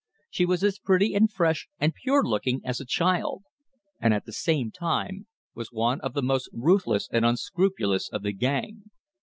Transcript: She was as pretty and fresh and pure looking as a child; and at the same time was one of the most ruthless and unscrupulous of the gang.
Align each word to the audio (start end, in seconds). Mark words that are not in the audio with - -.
She 0.31 0.47
was 0.47 0.63
as 0.63 0.79
pretty 0.79 1.13
and 1.13 1.31
fresh 1.31 1.67
and 1.77 1.93
pure 1.93 2.23
looking 2.23 2.61
as 2.65 2.81
a 2.81 2.85
child; 2.89 3.43
and 3.99 4.15
at 4.15 4.25
the 4.25 4.33
same 4.33 4.71
time 4.71 5.27
was 5.53 5.71
one 5.71 6.01
of 6.01 6.15
the 6.15 6.23
most 6.23 6.49
ruthless 6.53 7.07
and 7.13 7.23
unscrupulous 7.23 8.09
of 8.09 8.23
the 8.23 8.33
gang. 8.33 8.89